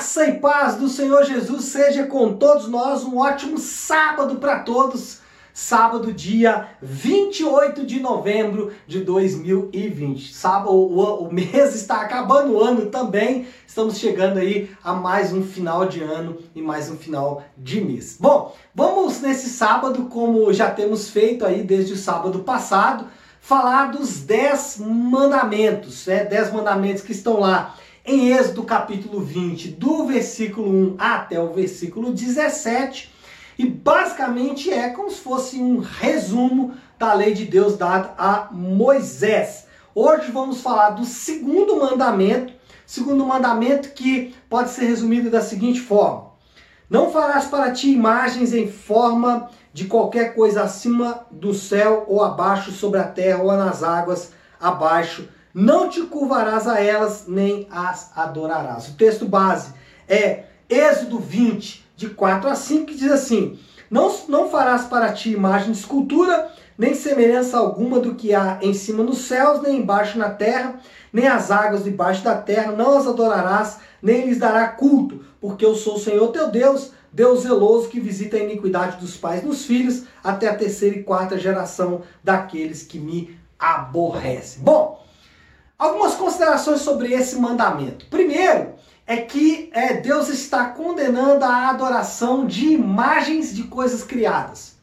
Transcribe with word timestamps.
Graça 0.00 0.26
e 0.28 0.38
paz 0.38 0.76
do 0.76 0.88
Senhor 0.88 1.24
Jesus 1.24 1.66
seja 1.66 2.06
com 2.06 2.32
todos 2.32 2.66
nós. 2.66 3.04
Um 3.04 3.18
ótimo 3.18 3.58
sábado 3.58 4.36
para 4.36 4.60
todos. 4.60 5.18
Sábado, 5.52 6.10
dia 6.10 6.68
28 6.80 7.84
de 7.84 8.00
novembro 8.00 8.72
de 8.86 9.00
2020. 9.00 10.32
Sábado, 10.32 10.72
o, 10.72 11.26
o 11.26 11.30
mês 11.30 11.74
está 11.74 12.00
acabando 12.00 12.54
o 12.54 12.64
ano 12.64 12.86
também. 12.86 13.46
Estamos 13.66 13.98
chegando 13.98 14.38
aí 14.38 14.70
a 14.82 14.94
mais 14.94 15.34
um 15.34 15.42
final 15.42 15.84
de 15.84 16.02
ano 16.02 16.38
e 16.54 16.62
mais 16.62 16.90
um 16.90 16.96
final 16.96 17.44
de 17.54 17.82
mês. 17.82 18.16
Bom, 18.18 18.56
vamos 18.74 19.20
nesse 19.20 19.50
sábado, 19.50 20.04
como 20.04 20.50
já 20.50 20.70
temos 20.70 21.10
feito 21.10 21.44
aí 21.44 21.62
desde 21.62 21.92
o 21.92 21.98
sábado 21.98 22.38
passado, 22.38 23.04
falar 23.38 23.90
dos 23.90 24.20
10 24.20 24.78
mandamentos, 24.78 26.06
né? 26.06 26.24
10 26.24 26.54
mandamentos 26.54 27.02
que 27.02 27.12
estão 27.12 27.38
lá 27.38 27.74
em 28.04 28.32
Êxodo 28.32 28.62
capítulo 28.62 29.20
20, 29.20 29.72
do 29.72 30.06
versículo 30.06 30.70
1 30.70 30.96
até 30.98 31.38
o 31.38 31.52
versículo 31.52 32.12
17, 32.12 33.12
e 33.58 33.66
basicamente 33.66 34.72
é 34.72 34.88
como 34.90 35.10
se 35.10 35.20
fosse 35.20 35.60
um 35.60 35.80
resumo 35.80 36.74
da 36.98 37.12
lei 37.12 37.34
de 37.34 37.44
Deus 37.44 37.76
dada 37.76 38.14
a 38.16 38.48
Moisés. 38.50 39.66
Hoje 39.94 40.30
vamos 40.30 40.62
falar 40.62 40.90
do 40.90 41.04
segundo 41.04 41.76
mandamento, 41.76 42.52
segundo 42.86 43.24
mandamento 43.26 43.90
que 43.90 44.34
pode 44.48 44.70
ser 44.70 44.86
resumido 44.86 45.30
da 45.30 45.42
seguinte 45.42 45.80
forma: 45.80 46.30
Não 46.88 47.10
farás 47.10 47.46
para 47.46 47.70
ti 47.70 47.92
imagens 47.92 48.54
em 48.54 48.70
forma 48.70 49.50
de 49.74 49.84
qualquer 49.84 50.34
coisa 50.34 50.62
acima 50.62 51.26
do 51.30 51.52
céu 51.52 52.06
ou 52.08 52.24
abaixo 52.24 52.72
sobre 52.72 52.98
a 52.98 53.04
terra 53.04 53.42
ou 53.42 53.52
nas 53.52 53.82
águas 53.82 54.32
abaixo 54.58 55.28
não 55.52 55.88
te 55.88 56.02
curvarás 56.02 56.66
a 56.66 56.80
elas, 56.80 57.24
nem 57.26 57.66
as 57.70 58.10
adorarás. 58.16 58.88
O 58.88 58.94
texto 58.94 59.26
base 59.26 59.72
é 60.08 60.44
Êxodo 60.68 61.18
20, 61.18 61.84
de 61.96 62.08
4 62.10 62.48
a 62.48 62.54
5, 62.54 62.86
que 62.86 62.94
diz 62.94 63.10
assim: 63.10 63.58
Não, 63.90 64.14
não 64.28 64.48
farás 64.48 64.84
para 64.84 65.12
ti 65.12 65.32
imagem 65.32 65.72
de 65.72 65.78
escultura, 65.78 66.50
nem 66.78 66.94
semelhança 66.94 67.58
alguma 67.58 68.00
do 68.00 68.14
que 68.14 68.34
há 68.34 68.58
em 68.62 68.72
cima 68.72 69.02
nos 69.02 69.18
céus, 69.18 69.60
nem 69.60 69.78
embaixo 69.78 70.18
na 70.18 70.30
terra, 70.30 70.80
nem 71.12 71.26
as 71.26 71.50
águas 71.50 71.84
debaixo 71.84 72.24
da 72.24 72.36
terra, 72.36 72.72
não 72.72 72.96
as 72.96 73.06
adorarás, 73.06 73.78
nem 74.00 74.24
lhes 74.24 74.38
dará 74.38 74.68
culto, 74.68 75.24
porque 75.40 75.64
eu 75.64 75.74
sou 75.74 75.96
o 75.96 76.00
Senhor 76.00 76.28
teu 76.28 76.50
Deus, 76.50 76.92
Deus 77.12 77.42
zeloso 77.42 77.88
que 77.88 78.00
visita 78.00 78.36
a 78.36 78.40
iniquidade 78.40 78.96
dos 78.98 79.16
pais 79.16 79.42
nos 79.42 79.66
filhos, 79.66 80.04
até 80.24 80.48
a 80.48 80.56
terceira 80.56 80.96
e 80.96 81.02
quarta 81.02 81.38
geração 81.38 82.02
daqueles 82.24 82.82
que 82.82 82.98
me 82.98 83.38
aborrecem. 83.58 84.62
Bom, 84.62 84.89
Algumas 85.80 86.14
considerações 86.14 86.82
sobre 86.82 87.10
esse 87.14 87.36
mandamento. 87.36 88.04
Primeiro, 88.10 88.74
é 89.06 89.16
que 89.16 89.70
é, 89.72 89.94
Deus 89.94 90.28
está 90.28 90.66
condenando 90.66 91.42
a 91.42 91.70
adoração 91.70 92.46
de 92.46 92.66
imagens 92.74 93.56
de 93.56 93.62
coisas 93.62 94.04
criadas. 94.04 94.76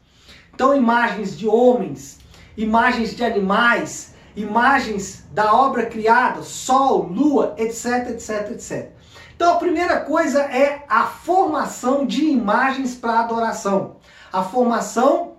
Então, 0.52 0.74
imagens 0.74 1.38
de 1.38 1.46
homens, 1.46 2.18
imagens 2.56 3.14
de 3.14 3.24
animais, 3.24 4.12
imagens 4.34 5.24
da 5.30 5.54
obra 5.54 5.86
criada, 5.86 6.42
sol, 6.42 7.04
lua, 7.04 7.54
etc, 7.56 8.10
etc, 8.10 8.50
etc. 8.50 8.90
Então, 9.36 9.52
a 9.54 9.56
primeira 9.56 10.00
coisa 10.00 10.42
é 10.42 10.84
a 10.88 11.04
formação 11.04 12.04
de 12.04 12.24
imagens 12.24 12.96
para 12.96 13.20
adoração. 13.20 13.98
A 14.32 14.42
formação 14.42 15.36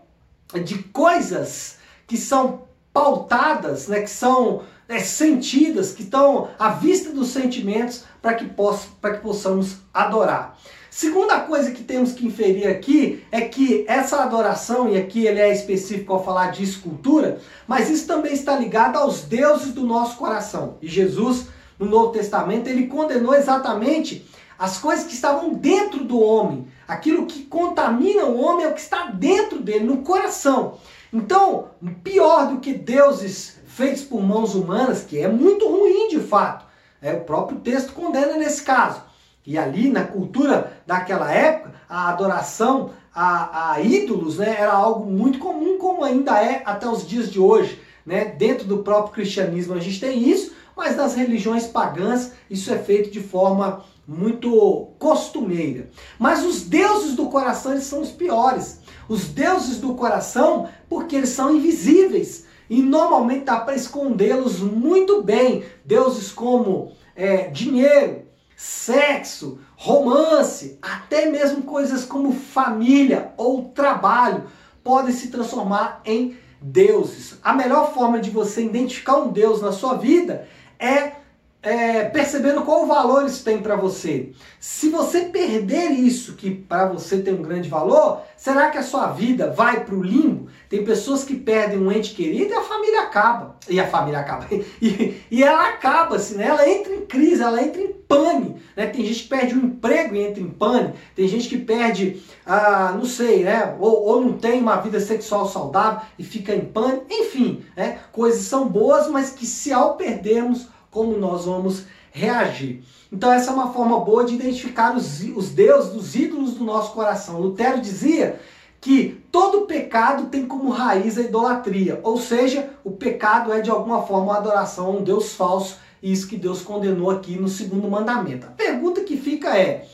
de 0.63 0.81
coisas 0.83 1.79
que 2.07 2.15
são 2.15 2.61
pautadas, 2.93 3.89
né, 3.89 3.99
que 3.99 4.09
são 4.09 4.63
é, 4.89 4.99
sentidas, 4.99 5.93
que 5.93 6.01
estão 6.01 6.49
à 6.57 6.69
vista 6.69 7.11
dos 7.11 7.27
sentimentos 7.27 8.03
para 8.21 8.33
que, 8.33 8.45
poss 8.45 8.89
que 9.01 9.17
possamos 9.21 9.77
adorar. 9.93 10.57
Segunda 10.89 11.39
coisa 11.41 11.71
que 11.71 11.83
temos 11.83 12.13
que 12.13 12.25
inferir 12.25 12.67
aqui 12.67 13.23
é 13.31 13.41
que 13.41 13.85
essa 13.87 14.23
adoração, 14.23 14.89
e 14.89 14.97
aqui 14.97 15.25
ele 15.25 15.39
é 15.39 15.53
específico 15.53 16.11
ao 16.11 16.25
falar 16.25 16.47
de 16.51 16.63
escultura, 16.63 17.39
mas 17.67 17.89
isso 17.89 18.07
também 18.07 18.33
está 18.33 18.57
ligado 18.57 18.97
aos 18.97 19.21
deuses 19.21 19.71
do 19.71 19.83
nosso 19.83 20.17
coração. 20.17 20.77
E 20.81 20.87
Jesus, 20.87 21.45
no 21.77 21.85
Novo 21.85 22.11
Testamento, 22.11 22.67
ele 22.67 22.87
condenou 22.87 23.35
exatamente 23.35 24.27
as 24.57 24.79
coisas 24.79 25.05
que 25.05 25.13
estavam 25.13 25.53
dentro 25.53 26.03
do 26.03 26.19
homem. 26.19 26.67
Aquilo 26.87 27.27
que 27.27 27.43
contamina 27.43 28.25
o 28.25 28.41
homem 28.41 28.65
é 28.65 28.69
o 28.69 28.73
que 28.73 28.81
está 28.81 29.05
dentro 29.05 29.59
dele, 29.59 29.85
no 29.85 29.97
coração. 29.97 30.79
Então, 31.13 31.69
pior 32.03 32.47
do 32.47 32.59
que 32.59 32.73
deuses 32.73 33.58
feitos 33.69 34.01
por 34.03 34.21
mãos 34.21 34.55
humanas, 34.55 35.03
que 35.03 35.19
é 35.19 35.27
muito 35.27 35.67
ruim 35.69 36.09
de 36.09 36.19
fato. 36.19 36.65
É, 37.01 37.13
o 37.13 37.21
próprio 37.21 37.59
texto 37.59 37.93
condena 37.93 38.35
nesse 38.35 38.63
caso. 38.63 39.01
E 39.45 39.57
ali, 39.57 39.89
na 39.89 40.03
cultura 40.03 40.73
daquela 40.85 41.31
época, 41.31 41.73
a 41.87 42.09
adoração 42.09 42.91
a, 43.13 43.73
a 43.73 43.81
ídolos 43.81 44.37
né, 44.37 44.55
era 44.59 44.73
algo 44.73 45.09
muito 45.09 45.39
comum, 45.39 45.77
como 45.77 46.03
ainda 46.03 46.43
é 46.43 46.61
até 46.65 46.87
os 46.87 47.07
dias 47.07 47.31
de 47.31 47.39
hoje. 47.39 47.79
Né? 48.05 48.25
Dentro 48.25 48.65
do 48.65 48.79
próprio 48.79 49.13
cristianismo 49.13 49.75
a 49.75 49.79
gente 49.79 49.99
tem 49.99 50.27
isso, 50.27 50.51
mas 50.75 50.95
nas 50.95 51.15
religiões 51.15 51.67
pagãs 51.67 52.31
isso 52.49 52.73
é 52.73 52.77
feito 52.77 53.11
de 53.11 53.21
forma 53.21 53.83
muito 54.07 54.89
costumeira. 54.97 55.89
Mas 56.17 56.43
os 56.43 56.63
deuses 56.63 57.15
do 57.15 57.27
coração 57.27 57.73
eles 57.73 57.83
são 57.83 58.01
os 58.01 58.09
piores. 58.09 58.79
Os 59.07 59.25
deuses 59.25 59.77
do 59.77 59.93
coração, 59.93 60.67
porque 60.89 61.15
eles 61.15 61.29
são 61.29 61.55
invisíveis 61.55 62.48
e 62.69 62.81
normalmente 62.81 63.45
dá 63.45 63.59
para 63.59 63.75
escondê-los 63.75 64.59
muito 64.59 65.23
bem. 65.23 65.63
Deuses 65.83 66.31
como 66.31 66.91
é, 67.15 67.47
dinheiro, 67.47 68.23
sexo, 68.55 69.59
romance, 69.75 70.77
até 70.81 71.25
mesmo 71.25 71.63
coisas 71.63 72.05
como 72.05 72.31
família 72.31 73.33
ou 73.37 73.69
trabalho 73.69 74.43
podem 74.83 75.13
se 75.13 75.29
transformar 75.29 76.01
em 76.05 76.37
deuses. 76.61 77.39
A 77.43 77.53
melhor 77.53 77.93
forma 77.93 78.19
de 78.19 78.29
você 78.29 78.63
identificar 78.63 79.17
um 79.17 79.31
Deus 79.31 79.61
na 79.61 79.71
sua 79.71 79.95
vida 79.95 80.47
é 80.77 81.13
é, 81.61 82.05
percebendo 82.05 82.61
qual 82.61 82.87
valor 82.87 83.25
isso 83.25 83.43
tem 83.43 83.61
para 83.61 83.75
você. 83.75 84.31
Se 84.59 84.89
você 84.89 85.25
perder 85.25 85.91
isso, 85.91 86.33
que 86.33 86.51
para 86.51 86.87
você 86.87 87.19
tem 87.19 87.33
um 87.33 87.41
grande 87.41 87.67
valor, 87.67 88.21
será 88.37 88.69
que 88.69 88.77
a 88.77 88.83
sua 88.83 89.07
vida 89.07 89.51
vai 89.51 89.83
para 89.83 89.95
o 89.95 90.01
limbo? 90.01 90.47
Tem 90.69 90.85
pessoas 90.85 91.25
que 91.25 91.35
perdem 91.35 91.77
um 91.77 91.91
ente 91.91 92.15
querido 92.15 92.51
e 92.51 92.53
a 92.53 92.61
família 92.61 93.01
acaba. 93.01 93.57
E 93.67 93.77
a 93.77 93.87
família 93.87 94.19
acaba. 94.19 94.47
E, 94.81 95.21
e 95.29 95.43
ela 95.43 95.67
acaba, 95.67 96.15
assim, 96.15 96.35
né? 96.35 96.47
ela 96.47 96.67
entra 96.67 96.93
em 96.93 97.05
crise, 97.05 97.41
ela 97.41 97.61
entra 97.61 97.81
em 97.81 97.91
pane. 97.91 98.55
Né? 98.75 98.87
Tem 98.87 99.05
gente 99.05 99.23
que 99.23 99.29
perde 99.29 99.55
um 99.55 99.65
emprego 99.65 100.15
e 100.15 100.23
entra 100.23 100.41
em 100.41 100.49
pane. 100.49 100.93
Tem 101.13 101.27
gente 101.27 101.49
que 101.49 101.57
perde, 101.57 102.23
ah, 102.45 102.93
não 102.95 103.03
sei, 103.03 103.43
né? 103.43 103.75
ou, 103.79 104.03
ou 104.05 104.21
não 104.21 104.33
tem 104.33 104.61
uma 104.61 104.77
vida 104.77 104.99
sexual 105.01 105.47
saudável 105.47 106.01
e 106.17 106.23
fica 106.23 106.55
em 106.55 106.63
pane. 106.65 107.01
Enfim, 107.09 107.65
né? 107.75 107.99
coisas 108.13 108.43
são 108.43 108.69
boas, 108.69 109.09
mas 109.09 109.31
que 109.31 109.45
se 109.45 109.73
ao 109.73 109.97
perdermos 109.97 110.67
como 110.89 111.17
nós 111.17 111.45
vamos 111.45 111.85
reagir. 112.11 112.83
Então 113.11 113.31
essa 113.31 113.51
é 113.51 113.53
uma 113.53 113.71
forma 113.71 113.99
boa 113.99 114.25
de 114.25 114.35
identificar 114.35 114.95
os, 114.95 115.21
os 115.35 115.49
deuses, 115.49 115.95
os 115.95 116.15
ídolos 116.15 116.53
do 116.53 116.63
nosso 116.63 116.93
coração. 116.93 117.39
Lutero 117.39 117.81
dizia 117.81 118.39
que 118.81 119.23
todo 119.31 119.65
pecado 119.65 120.27
tem 120.27 120.45
como 120.45 120.69
raiz 120.69 121.17
a 121.17 121.21
idolatria, 121.21 121.99
ou 122.03 122.17
seja, 122.17 122.69
o 122.83 122.91
pecado 122.91 123.51
é 123.51 123.59
de 123.59 123.69
alguma 123.69 124.03
forma 124.03 124.31
uma 124.31 124.37
adoração 124.37 124.87
a 124.87 124.89
um 124.91 125.03
Deus 125.03 125.33
falso, 125.33 125.77
e 126.01 126.11
isso 126.11 126.27
que 126.27 126.37
Deus 126.37 126.61
condenou 126.61 127.11
aqui 127.11 127.35
no 127.35 127.49
segundo 127.49 127.89
mandamento. 127.89 128.47
A 128.47 128.51
pergunta 128.51 129.01
que 129.01 129.17
fica 129.17 129.57
é: 129.57 129.85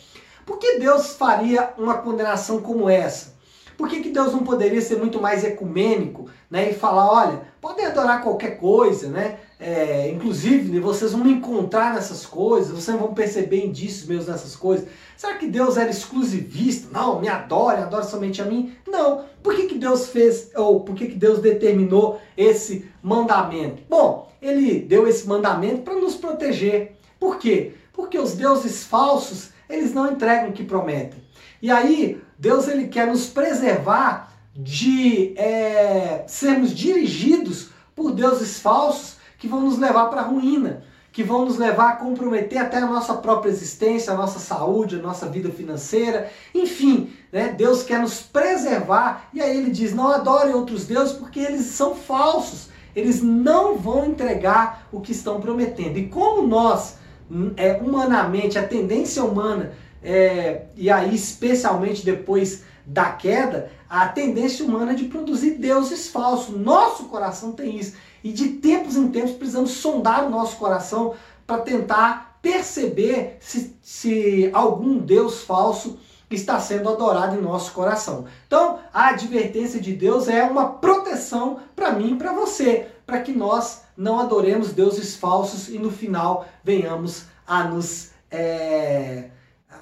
por 0.46 0.60
que 0.60 0.78
Deus 0.78 1.14
faria 1.16 1.74
uma 1.78 1.96
condenação 1.96 2.62
como 2.62 2.88
essa? 2.88 3.35
Por 3.78 3.90
que, 3.90 4.02
que 4.02 4.10
Deus 4.10 4.32
não 4.32 4.44
poderia 4.44 4.82
ser 4.82 4.98
muito 4.98 5.22
mais 5.22 5.44
ecumênico 5.44 6.30
né, 6.50 6.72
e 6.72 6.74
falar, 6.74 7.12
olha, 7.12 7.42
podem 7.60 7.86
adorar 7.86 8.24
qualquer 8.24 8.58
coisa, 8.58 9.10
né? 9.10 9.40
É, 9.60 10.10
inclusive, 10.10 10.72
né, 10.72 10.80
vocês 10.80 11.12
vão 11.14 11.24
me 11.24 11.32
encontrar 11.32 11.94
nessas 11.94 12.26
coisas, 12.26 12.72
vocês 12.72 12.98
vão 12.98 13.14
perceber 13.14 13.66
indícios 13.66 14.08
meus 14.08 14.28
nessas 14.28 14.56
coisas. 14.56 14.88
Será 15.18 15.36
que 15.36 15.48
Deus 15.48 15.78
era 15.78 15.90
exclusivista? 15.90 16.90
Não, 16.92 17.20
me 17.20 17.28
adore, 17.28 17.82
adore 17.82 18.06
somente 18.06 18.42
a 18.42 18.46
mim? 18.46 18.76
Não. 18.88 19.26
Por 19.42 19.56
que, 19.56 19.68
que 19.68 19.78
Deus 19.78 20.08
fez, 20.08 20.52
ou 20.56 20.82
por 20.82 20.96
que, 20.96 21.08
que 21.08 21.16
Deus 21.16 21.40
determinou 21.40 22.20
esse 22.38 22.90
mandamento? 23.02 23.84
Bom, 23.90 24.30
ele 24.42 24.80
deu 24.80 25.08
esse 25.08 25.28
mandamento 25.28 25.82
para 25.82 25.96
nos 25.96 26.16
proteger. 26.16 26.98
Por 27.20 27.38
quê? 27.38 27.74
Porque 27.94 28.20
os 28.20 28.34
deuses 28.34 28.84
falsos, 28.84 29.52
eles 29.70 29.94
não 29.94 30.12
entregam 30.12 30.50
o 30.50 30.54
que 30.54 30.64
prometem. 30.64 31.24
E 31.62 31.72
aí, 31.72 32.22
Deus 32.38 32.68
ele 32.68 32.88
quer 32.88 33.08
nos 33.08 33.28
preservar 33.28 34.34
de 34.56 35.34
é, 35.38 36.24
sermos 36.28 36.74
dirigidos 36.74 37.70
por 37.96 38.12
deuses 38.12 38.60
falsos 38.60 39.18
que 39.38 39.48
vão 39.48 39.62
nos 39.62 39.78
levar 39.78 40.06
para 40.06 40.22
a 40.22 40.26
ruína, 40.26 40.84
que 41.12 41.24
vão 41.24 41.46
nos 41.46 41.58
levar 41.58 41.90
a 41.90 41.96
comprometer 41.96 42.58
até 42.58 42.78
a 42.78 42.86
nossa 42.86 43.14
própria 43.14 43.50
existência, 43.50 44.12
a 44.12 44.18
nossa 44.18 44.40
saúde, 44.40 44.98
a 44.98 45.02
nossa 45.02 45.28
vida 45.28 45.50
financeira, 45.50 46.30
enfim, 46.54 47.14
né? 47.32 47.50
Deus 47.50 47.84
quer 47.84 48.00
nos 48.00 48.22
preservar 48.22 49.30
e 49.34 49.42
aí 49.42 49.58
ele 49.58 49.72
diz: 49.72 49.94
não 49.94 50.10
adore 50.10 50.54
outros 50.54 50.86
deuses 50.86 51.14
porque 51.14 51.40
eles 51.40 51.68
são 51.68 51.96
falsos, 51.96 52.70
eles 52.96 53.22
não 53.22 53.78
vão 53.78 54.06
entregar 54.06 54.88
o 54.92 55.00
que 55.00 55.12
estão 55.12 55.40
prometendo. 55.40 55.98
E 55.98 56.08
como 56.08 56.46
nós 56.46 56.98
hum, 57.32 57.54
é, 57.56 57.74
humanamente, 57.74 58.60
a 58.60 58.68
tendência 58.68 59.24
humana, 59.24 59.72
é, 60.06 60.68
e 60.76 60.90
aí 60.90 61.16
especialmente 61.16 62.06
depois 62.06 62.64
da 62.86 63.12
queda, 63.12 63.72
a 63.90 64.08
tendência 64.08 64.64
humana 64.64 64.92
é 64.92 64.96
de 64.96 65.06
produzir 65.06 65.56
deuses 65.56 66.08
falsos. 66.08 66.56
Nosso 66.56 67.06
coração 67.06 67.52
tem 67.52 67.80
isso. 67.80 67.96
E 68.24 68.32
de 68.32 68.50
tempos 68.50 68.96
em 68.96 69.10
tempos 69.10 69.32
precisamos 69.32 69.72
sondar 69.72 70.26
o 70.26 70.30
nosso 70.30 70.58
coração 70.58 71.16
para 71.48 71.60
tentar 71.60 72.38
perceber 72.42 73.38
se, 73.40 73.76
se 73.82 74.50
algum 74.54 75.00
Deus 75.00 75.42
falso 75.42 75.98
está 76.30 76.60
sendo 76.60 76.90
adorado 76.90 77.36
em 77.36 77.42
nosso 77.42 77.72
coração. 77.72 78.26
Então, 78.46 78.80
a 78.94 79.10
advertência 79.10 79.80
de 79.80 79.94
Deus 79.94 80.28
é 80.28 80.44
uma 80.44 80.74
proteção 80.74 81.60
para 81.76 81.92
mim 81.92 82.14
e 82.14 82.16
para 82.16 82.34
você, 82.34 82.88
para 83.06 83.22
que 83.22 83.32
nós 83.32 83.84
não 83.96 84.20
adoremos 84.20 84.74
deuses 84.74 85.16
falsos 85.16 85.70
e 85.70 85.80
no 85.80 85.92
final 85.92 86.46
venhamos 86.64 87.26
a 87.48 87.64
nos 87.64 88.12
é, 88.30 89.30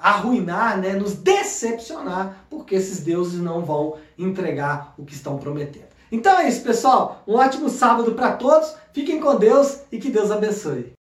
arruinar, 0.00 0.78
né, 0.78 0.92
nos 0.92 1.14
decepcionar, 1.14 2.46
porque 2.48 2.74
esses 2.74 3.00
deuses 3.00 3.40
não 3.40 3.64
vão 3.64 3.96
entregar 4.18 4.94
o 4.96 5.04
que 5.04 5.14
estão 5.14 5.38
prometendo. 5.38 5.94
Então 6.10 6.38
é 6.38 6.48
isso, 6.48 6.62
pessoal. 6.62 7.22
Um 7.26 7.34
ótimo 7.34 7.68
sábado 7.68 8.12
para 8.12 8.32
todos. 8.32 8.74
Fiquem 8.92 9.20
com 9.20 9.36
Deus 9.36 9.80
e 9.90 9.98
que 9.98 10.10
Deus 10.10 10.30
abençoe. 10.30 10.93